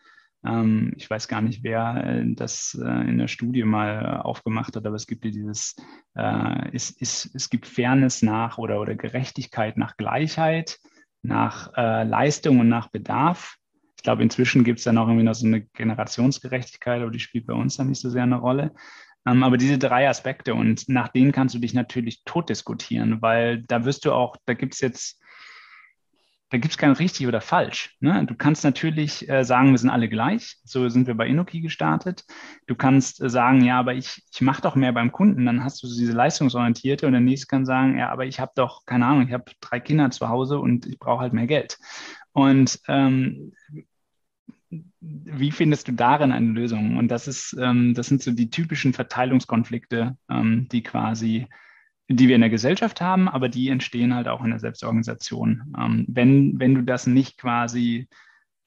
[0.45, 4.85] Ähm, ich weiß gar nicht, wer äh, das äh, in der Studie mal aufgemacht hat,
[4.85, 5.75] aber es gibt ja dieses,
[6.15, 10.79] äh, es, es, es gibt Fairness nach oder, oder Gerechtigkeit nach Gleichheit,
[11.21, 13.57] nach äh, Leistung und nach Bedarf.
[13.97, 17.47] Ich glaube, inzwischen gibt es dann auch irgendwie noch so eine Generationsgerechtigkeit, aber die spielt
[17.47, 18.71] bei uns dann nicht so sehr eine Rolle.
[19.25, 23.63] Ähm, aber diese drei Aspekte und nach denen kannst du dich natürlich tot diskutieren, weil
[23.63, 25.19] da wirst du auch, da gibt es jetzt,
[26.55, 27.97] da gibt es kein richtig oder falsch.
[27.99, 28.25] Ne?
[28.25, 30.55] Du kannst natürlich äh, sagen, wir sind alle gleich.
[30.63, 32.23] So sind wir bei Inoki gestartet.
[32.65, 35.45] Du kannst äh, sagen, ja, aber ich, ich mache doch mehr beim Kunden.
[35.45, 38.85] Dann hast du diese leistungsorientierte und der nächste kann sagen, ja, aber ich habe doch,
[38.85, 41.77] keine Ahnung, ich habe drei Kinder zu Hause und ich brauche halt mehr Geld.
[42.31, 43.51] Und ähm,
[44.69, 46.95] wie findest du darin eine Lösung?
[46.95, 51.47] Und das ist, ähm, das sind so die typischen Verteilungskonflikte, ähm, die quasi,
[52.07, 55.73] die wir in der Gesellschaft haben, aber die entstehen halt auch in der Selbstorganisation.
[55.77, 58.07] Ähm, wenn, wenn du das nicht quasi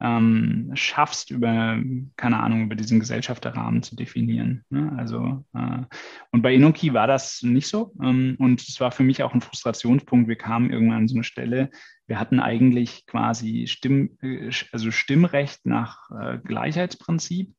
[0.00, 1.78] ähm, schaffst, über,
[2.16, 4.64] keine Ahnung, über diesen Gesellschafterrahmen zu definieren.
[4.70, 4.92] Ne?
[4.96, 5.82] Also, äh,
[6.30, 7.92] und bei Inoki war das nicht so.
[8.02, 10.28] Ähm, und es war für mich auch ein Frustrationspunkt.
[10.28, 11.70] Wir kamen irgendwann an so eine Stelle,
[12.06, 17.54] wir hatten eigentlich quasi Stimm, äh, also Stimmrecht nach äh, Gleichheitsprinzip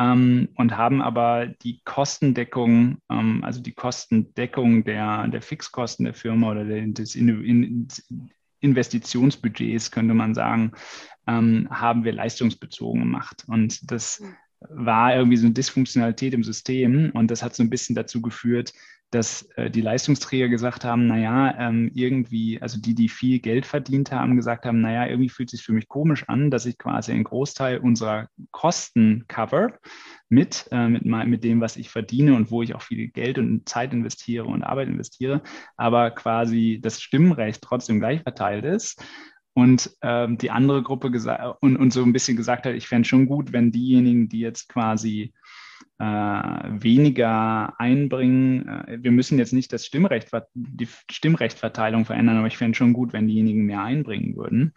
[0.00, 6.50] ähm, und haben aber die Kostendeckung, ähm, also die Kostendeckung der, der Fixkosten der Firma
[6.50, 7.88] oder der, des in, in,
[8.60, 10.72] Investitionsbudgets, könnte man sagen,
[11.26, 13.44] ähm, haben wir leistungsbezogen gemacht.
[13.46, 14.36] Und das mhm.
[14.70, 18.72] war irgendwie so eine Dysfunktionalität im System und das hat so ein bisschen dazu geführt,
[19.10, 24.12] dass äh, die Leistungsträger gesagt haben, naja, ähm, irgendwie, also die, die viel Geld verdient
[24.12, 27.12] haben, gesagt haben, naja, irgendwie fühlt es sich für mich komisch an, dass ich quasi
[27.12, 29.78] einen Großteil unserer Kosten cover
[30.28, 33.68] mit, äh, mit, mit dem, was ich verdiene und wo ich auch viel Geld und
[33.68, 35.42] Zeit investiere und Arbeit investiere,
[35.76, 39.02] aber quasi das Stimmrecht trotzdem gleich verteilt ist.
[39.52, 43.08] Und ähm, die andere Gruppe gesagt und, und so ein bisschen gesagt hat, ich fände
[43.08, 45.34] schon gut, wenn diejenigen, die jetzt quasi
[46.00, 48.66] äh, weniger einbringen.
[48.66, 53.12] Äh, wir müssen jetzt nicht das Stimmrecht, die Stimmrechtverteilung verändern, aber ich fände schon gut,
[53.12, 54.72] wenn diejenigen mehr einbringen würden.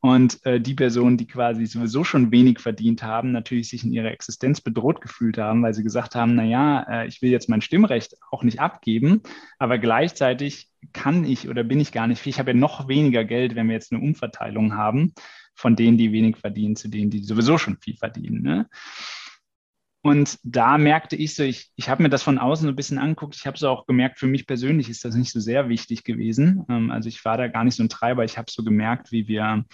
[0.00, 4.10] Und äh, die Personen, die quasi sowieso schon wenig verdient haben, natürlich sich in ihrer
[4.10, 7.62] Existenz bedroht gefühlt haben, weil sie gesagt haben, na ja, äh, ich will jetzt mein
[7.62, 9.22] Stimmrecht auch nicht abgeben,
[9.58, 13.54] aber gleichzeitig kann ich oder bin ich gar nicht, ich habe ja noch weniger Geld,
[13.54, 15.14] wenn wir jetzt eine Umverteilung haben
[15.54, 18.42] von denen, die wenig verdienen, zu denen, die sowieso schon viel verdienen.
[18.42, 18.68] Ne?
[20.02, 22.98] Und da merkte ich so, ich, ich habe mir das von außen so ein bisschen
[22.98, 23.34] angeguckt.
[23.34, 26.64] Ich habe so auch gemerkt, für mich persönlich ist das nicht so sehr wichtig gewesen.
[26.68, 28.24] Ähm, also ich war da gar nicht so ein Treiber.
[28.24, 29.64] Ich habe so gemerkt, wie wir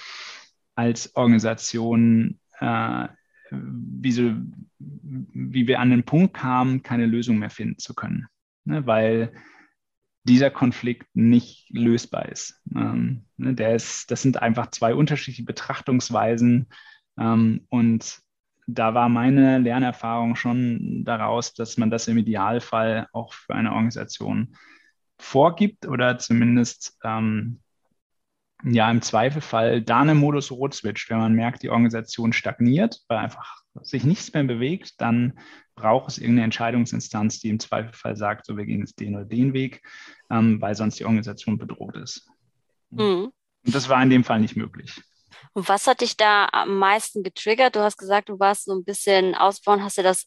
[0.74, 3.08] als Organisation, äh,
[3.50, 4.32] wie, so,
[4.78, 8.26] wie wir an den Punkt kamen, keine Lösung mehr finden zu können.
[8.64, 8.86] Ne?
[8.86, 9.34] Weil
[10.24, 12.62] dieser Konflikt nicht lösbar ist.
[12.74, 13.54] Ähm, ne?
[13.54, 14.10] Der ist.
[14.10, 16.66] Das sind einfach zwei unterschiedliche Betrachtungsweisen.
[17.18, 18.23] Ähm, und
[18.66, 24.56] da war meine Lernerfahrung schon daraus, dass man das im Idealfall auch für eine Organisation
[25.18, 27.60] vorgibt oder zumindest ähm,
[28.64, 31.10] ja im Zweifelfall da eine Modus Rot switcht.
[31.10, 35.38] Wenn man merkt, die Organisation stagniert, weil einfach sich nichts mehr bewegt, dann
[35.74, 39.52] braucht es irgendeine Entscheidungsinstanz, die im Zweifelfall sagt, so wir gehen jetzt den oder den
[39.52, 39.82] Weg,
[40.30, 42.28] ähm, weil sonst die Organisation bedroht ist.
[42.90, 43.32] Mhm.
[43.66, 45.02] Und das war in dem Fall nicht möglich.
[45.52, 47.76] Und was hat dich da am meisten getriggert?
[47.76, 50.26] Du hast gesagt, du warst so ein bisschen ausbauen, hast dir das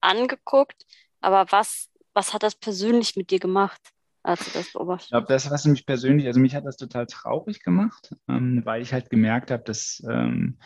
[0.00, 0.84] angeguckt,
[1.20, 3.80] aber was, was hat das persönlich mit dir gemacht?
[4.22, 5.06] als du das beobachtet?
[5.06, 8.82] Ich glaube, das, was mich persönlich, also mich hat das total traurig gemacht, ähm, weil
[8.82, 10.58] ich halt gemerkt habe, dass ähm,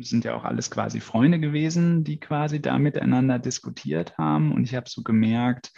[0.00, 4.52] sind ja auch alles quasi Freunde gewesen, die quasi da miteinander diskutiert haben.
[4.52, 5.72] Und ich habe so gemerkt,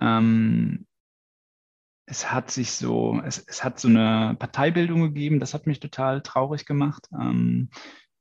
[0.00, 0.86] ähm,
[2.06, 6.22] es hat sich so, es, es hat so eine Parteibildung gegeben, das hat mich total
[6.22, 7.08] traurig gemacht.
[7.12, 7.68] Ähm,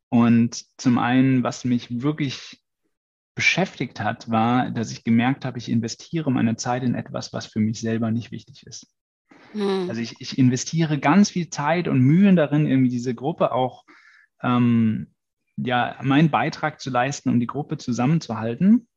[0.09, 2.63] und zum einen, was mich wirklich
[3.35, 7.59] beschäftigt hat, war, dass ich gemerkt habe, ich investiere meine Zeit in etwas, was für
[7.59, 8.87] mich selber nicht wichtig ist.
[9.53, 9.87] Mhm.
[9.89, 13.83] Also ich, ich, investiere ganz viel Zeit und Mühen darin, irgendwie diese Gruppe auch,
[14.41, 15.13] ähm,
[15.57, 18.87] ja, meinen Beitrag zu leisten, um die Gruppe zusammenzuhalten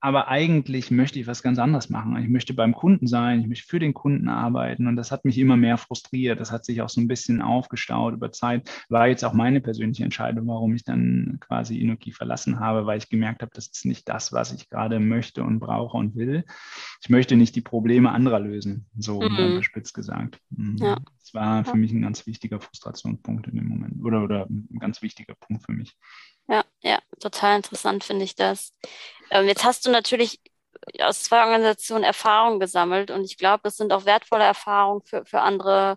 [0.00, 2.16] aber eigentlich möchte ich was ganz anderes machen.
[2.22, 5.38] Ich möchte beim Kunden sein, ich möchte für den Kunden arbeiten und das hat mich
[5.38, 6.38] immer mehr frustriert.
[6.38, 8.70] Das hat sich auch so ein bisschen aufgestaut über Zeit.
[8.88, 13.08] War jetzt auch meine persönliche Entscheidung, warum ich dann quasi Inoki verlassen habe, weil ich
[13.08, 16.44] gemerkt habe, das ist nicht das, was ich gerade möchte und brauche und will.
[17.02, 19.62] Ich möchte nicht die Probleme anderer lösen, so mhm.
[19.62, 20.38] spitz gesagt.
[20.50, 20.76] Mhm.
[20.76, 20.98] Ja.
[21.20, 25.02] Das war für mich ein ganz wichtiger Frustrationspunkt in dem Moment oder, oder ein ganz
[25.02, 25.96] wichtiger Punkt für mich.
[26.86, 28.72] Ja, total interessant finde ich das.
[29.32, 30.40] Ähm, jetzt hast du natürlich
[31.00, 35.40] aus zwei Organisationen Erfahrungen gesammelt und ich glaube, das sind auch wertvolle Erfahrungen für, für
[35.40, 35.96] andere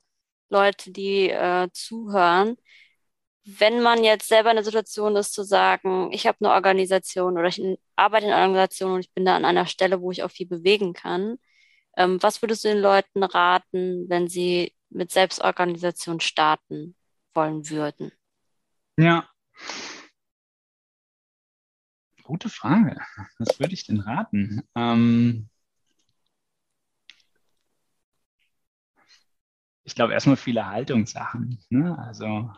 [0.50, 2.58] Leute, die äh, zuhören.
[3.44, 7.48] Wenn man jetzt selber in der Situation ist, zu sagen, ich habe eine Organisation oder
[7.50, 7.62] ich
[7.96, 10.48] arbeite in einer Organisation und ich bin da an einer Stelle, wo ich auch viel
[10.48, 11.38] bewegen kann,
[11.98, 16.96] ähm, was würdest du den Leuten raten, wenn sie mit Selbstorganisation starten
[17.36, 18.12] wollen würden?
[18.98, 19.30] Ja,
[22.30, 22.96] gute Frage.
[23.40, 24.62] Was würde ich denn raten?
[24.76, 25.50] Ähm,
[29.84, 31.60] ich glaube erstmal viele Haltungssachen.
[31.70, 31.98] Ne?
[31.98, 32.52] Also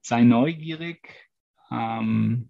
[0.00, 1.14] sei neugierig.
[1.70, 2.48] Ähm,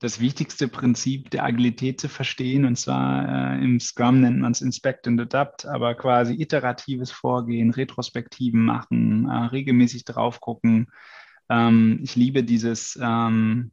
[0.00, 2.64] das wichtigste Prinzip der Agilität zu verstehen.
[2.64, 7.70] Und zwar äh, im Scrum nennt man es Inspect and Adapt, aber quasi iteratives Vorgehen,
[7.70, 10.88] Retrospektiven machen, äh, regelmäßig drauf gucken.
[11.48, 13.70] Ähm, ich liebe dieses, ähm,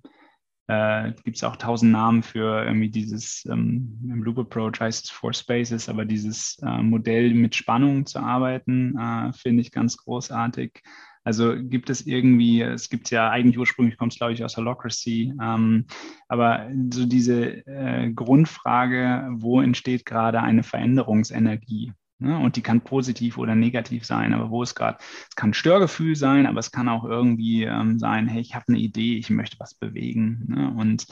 [0.67, 5.11] äh, gibt es auch tausend Namen für irgendwie dieses, ähm, im Loop Approach heißt es
[5.11, 10.81] Four Spaces, aber dieses äh, Modell mit Spannung zu arbeiten, äh, finde ich ganz großartig.
[11.23, 15.33] Also gibt es irgendwie, es gibt ja eigentlich ursprünglich kommt es, glaube ich, aus Holocracy,
[15.41, 15.85] ähm,
[16.27, 21.93] aber so diese äh, Grundfrage, wo entsteht gerade eine Veränderungsenergie?
[22.19, 22.39] Ne?
[22.39, 24.97] Und die kann positiv oder negativ sein, aber wo es gerade,
[25.29, 28.77] es kann Störgefühl sein, aber es kann auch irgendwie ähm, sein, hey, ich habe eine
[28.77, 30.45] Idee, ich möchte was bewegen.
[30.47, 30.73] Ne?
[30.77, 31.07] Und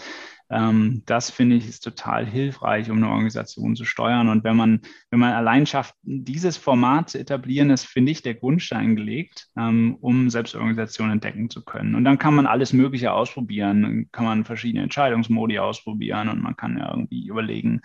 [0.49, 4.29] ähm, das finde ich ist total hilfreich, um eine Organisation zu steuern.
[4.29, 8.35] Und wenn man, wenn man allein schafft, dieses Format zu etablieren, ist, finde ich, der
[8.35, 11.95] Grundstein gelegt, ähm, um Selbstorganisation entdecken zu können.
[11.95, 16.55] Und dann kann man alles Mögliche ausprobieren, dann kann man verschiedene Entscheidungsmodi ausprobieren und man
[16.55, 17.81] kann ja irgendwie überlegen,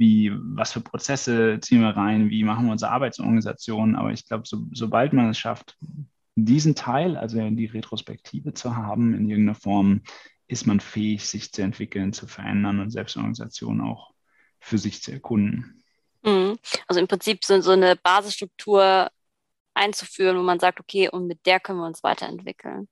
[0.00, 3.96] wie, was für Prozesse ziehen wir rein, wie machen wir unsere Arbeitsorganisation.
[3.96, 5.76] Aber ich glaube, so, sobald man es schafft,
[6.36, 10.00] diesen Teil, also die Retrospektive zu haben in irgendeiner Form,
[10.48, 14.14] ist man fähig, sich zu entwickeln, zu verändern und Selbstorganisation auch
[14.58, 15.82] für sich zu erkunden.
[16.22, 16.56] Mhm.
[16.88, 19.10] Also im Prinzip so, so eine Basisstruktur
[19.74, 22.88] einzuführen, wo man sagt, okay, und mit der können wir uns weiterentwickeln.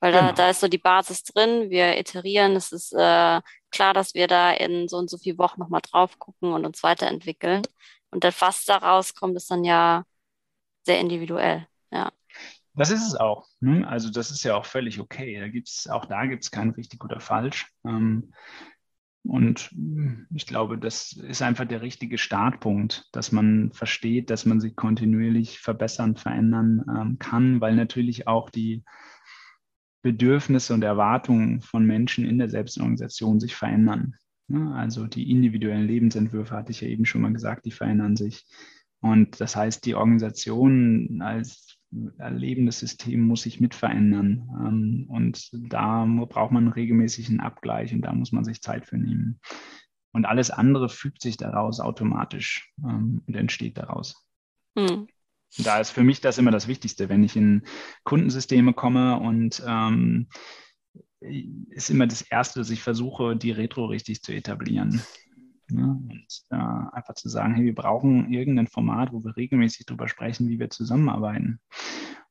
[0.00, 0.26] Weil genau.
[0.26, 4.28] da, da ist so die Basis drin, wir iterieren, es ist äh, klar, dass wir
[4.28, 7.62] da in so und so vielen Wochen nochmal drauf gucken und uns weiterentwickeln.
[8.10, 10.04] Und das, was da rauskommt, ist dann ja
[10.84, 12.12] sehr individuell, ja.
[12.74, 13.46] Das ist es auch.
[13.60, 13.88] Ne?
[13.88, 15.40] Also das ist ja auch völlig okay.
[15.40, 17.66] Da gibt's, auch da gibt es kein richtig oder falsch.
[17.86, 18.34] Ähm,
[19.24, 19.70] und
[20.34, 25.58] ich glaube, das ist einfach der richtige Startpunkt, dass man versteht, dass man sich kontinuierlich
[25.58, 28.84] verbessern, verändern ähm, kann, weil natürlich auch die
[30.02, 34.14] Bedürfnisse und Erwartungen von Menschen in der Selbstorganisation sich verändern.
[34.74, 38.46] Also die individuellen Lebensentwürfe, hatte ich ja eben schon mal gesagt, die verändern sich.
[39.00, 44.48] Und das heißt, die Organisation als lebendes System muss sich mit verändern.
[44.60, 48.98] Ähm, und da braucht man einen regelmäßigen Abgleich und da muss man sich Zeit für
[48.98, 49.40] nehmen.
[50.12, 54.26] Und alles andere fügt sich daraus automatisch ähm, und entsteht daraus.
[54.76, 55.08] Hm.
[55.58, 57.62] Da ist für mich das immer das Wichtigste, wenn ich in
[58.04, 60.28] Kundensysteme komme und ähm,
[61.20, 65.02] ist immer das Erste, dass ich versuche, die Retro richtig zu etablieren.
[65.68, 65.82] Ne?
[65.82, 70.48] Und äh, einfach zu sagen, hey, wir brauchen irgendein Format, wo wir regelmäßig darüber sprechen,
[70.48, 71.60] wie wir zusammenarbeiten.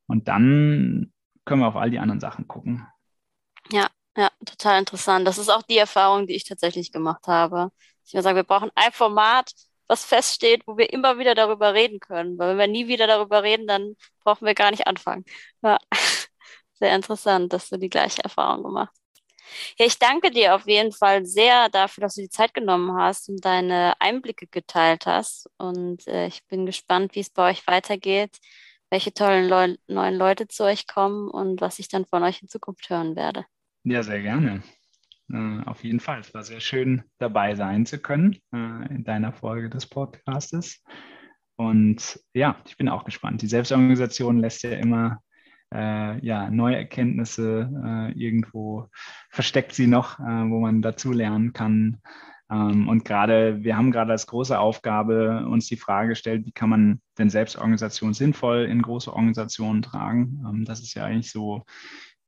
[0.07, 1.11] Und dann
[1.43, 2.87] können wir auf all die anderen Sachen gucken.
[3.71, 5.27] Ja, ja, total interessant.
[5.27, 7.71] Das ist auch die Erfahrung, die ich tatsächlich gemacht habe.
[8.05, 9.51] Ich würde sagen, wir brauchen ein Format,
[9.87, 12.37] was feststeht, wo wir immer wieder darüber reden können.
[12.37, 15.25] Weil wenn wir nie wieder darüber reden, dann brauchen wir gar nicht anfangen.
[15.61, 15.77] Ja.
[16.73, 19.05] Sehr interessant, dass du die gleiche Erfahrung gemacht hast.
[19.77, 23.29] Ja, ich danke dir auf jeden Fall sehr dafür, dass du die Zeit genommen hast
[23.29, 25.49] und deine Einblicke geteilt hast.
[25.57, 28.37] Und äh, ich bin gespannt, wie es bei euch weitergeht,
[28.89, 32.49] welche tollen Leu neuen Leute zu euch kommen und was ich dann von euch in
[32.49, 33.45] Zukunft hören werde.
[33.83, 34.63] Ja, sehr gerne.
[35.31, 36.19] Äh, auf jeden Fall.
[36.19, 40.83] Es war sehr schön, dabei sein zu können äh, in deiner Folge des Podcastes.
[41.55, 43.41] Und ja, ich bin auch gespannt.
[43.41, 45.19] Die Selbstorganisation lässt ja immer
[45.73, 48.87] äh, ja, neue Erkenntnisse äh, irgendwo
[49.29, 52.01] versteckt sie noch, äh, wo man dazu lernen kann.
[52.51, 56.69] Ähm, und gerade, wir haben gerade als große Aufgabe uns die Frage gestellt, wie kann
[56.69, 60.43] man denn Selbstorganisation sinnvoll in große Organisationen tragen?
[60.47, 61.63] Ähm, das ist ja eigentlich so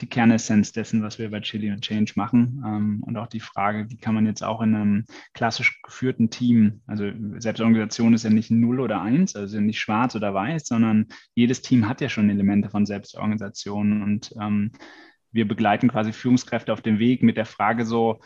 [0.02, 2.64] die Kernessenz dessen, was wir bei Chili und Change machen.
[2.66, 6.82] Ähm, und auch die Frage, wie kann man jetzt auch in einem klassisch geführten Team,
[6.86, 11.62] also Selbstorganisation ist ja nicht null oder eins, also nicht schwarz oder weiß, sondern jedes
[11.62, 14.04] Team hat ja schon Elemente von Selbstorganisation.
[14.04, 14.72] Und ähm,
[15.32, 18.20] wir begleiten quasi Führungskräfte auf dem Weg mit der Frage so,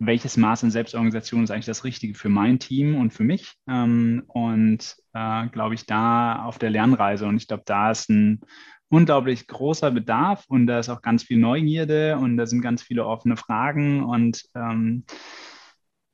[0.00, 3.54] welches Maß an Selbstorganisation ist eigentlich das Richtige für mein Team und für mich?
[3.68, 8.40] Ähm, und äh, glaube ich, da auf der Lernreise, und ich glaube, da ist ein
[8.88, 13.04] unglaublich großer Bedarf und da ist auch ganz viel Neugierde und da sind ganz viele
[13.04, 15.04] offene Fragen und ähm,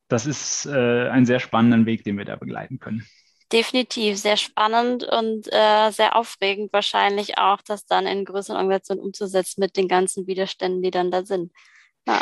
[0.08, 3.06] das ist äh, ein sehr spannender Weg, den wir da begleiten können.
[3.52, 9.60] Definitiv sehr spannend und äh, sehr aufregend wahrscheinlich auch, das dann in größeren Organisationen umzusetzen
[9.60, 11.52] mit den ganzen Widerständen, die dann da sind.
[12.06, 12.20] Ja.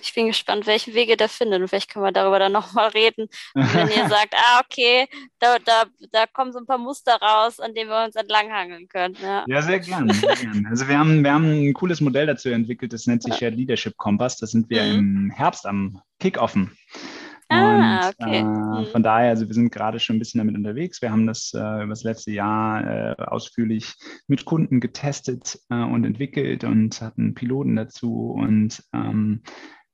[0.00, 3.28] Ich bin gespannt, welche Wege da findet und vielleicht können wir darüber dann nochmal reden,
[3.54, 5.06] wenn ihr sagt, ah, okay,
[5.38, 9.16] da, da, da kommen so ein paar Muster raus, an denen wir uns entlanghangeln können.
[9.22, 10.12] Ja, ja sehr gerne.
[10.12, 10.66] Gern.
[10.68, 13.38] Also wir haben, wir haben ein cooles Modell dazu entwickelt, das nennt sich ja.
[13.38, 14.38] Shared Leadership Kompass.
[14.38, 14.98] Da sind wir mhm.
[14.98, 16.76] im Herbst am Kickoffen.
[17.48, 18.38] Ah, und, okay.
[18.38, 18.86] Äh, mhm.
[18.86, 21.02] Von daher, also wir sind gerade schon ein bisschen damit unterwegs.
[21.02, 23.94] Wir haben das äh, über das letzte Jahr äh, ausführlich
[24.26, 29.42] mit Kunden getestet äh, und entwickelt und hatten Piloten dazu und ähm,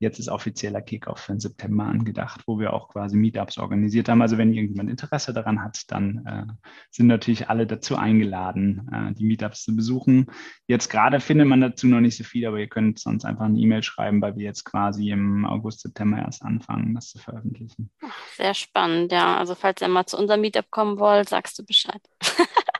[0.00, 4.22] Jetzt ist offizieller Kickoff für den September angedacht, wo wir auch quasi Meetups organisiert haben.
[4.22, 6.46] Also wenn irgendjemand Interesse daran hat, dann äh,
[6.90, 10.30] sind natürlich alle dazu eingeladen, äh, die Meetups zu besuchen.
[10.66, 13.58] Jetzt gerade findet man dazu noch nicht so viel, aber ihr könnt sonst einfach eine
[13.58, 17.90] E-Mail schreiben, weil wir jetzt quasi im August, September erst anfangen, das zu veröffentlichen.
[18.36, 19.36] Sehr spannend, ja.
[19.36, 22.00] Also falls ihr mal zu unserem Meetup kommen wollt, sagst du Bescheid.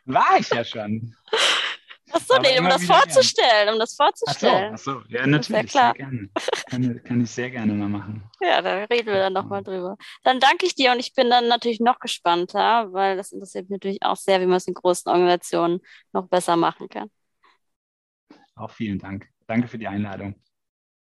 [0.06, 1.14] War ich ja schon.
[2.12, 3.74] Ach so, nee, um das vorzustellen, gern.
[3.74, 4.72] um das vorzustellen.
[4.74, 5.14] Ach so, ach so.
[5.14, 6.28] ja, natürlich, ja gerne.
[6.68, 8.22] Kann, kann, ich sehr gerne mal machen.
[8.40, 9.96] Ja, da reden wir dann nochmal drüber.
[10.22, 13.78] Dann danke ich dir und ich bin dann natürlich noch gespannter, weil das interessiert mich
[13.78, 15.80] natürlich auch sehr, wie man es in großen Organisationen
[16.12, 17.10] noch besser machen kann.
[18.54, 19.28] Auch vielen Dank.
[19.46, 20.34] Danke für die Einladung.